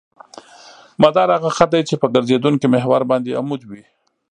مدار 1.01 1.27
هغه 1.37 1.49
خط 1.57 1.69
دی 1.73 1.81
چې 1.89 1.95
په 2.01 2.07
ګرځېدونکي 2.13 2.67
محور 2.73 3.01
باندې 3.11 3.37
عمود 3.39 3.61
وي 3.69 3.83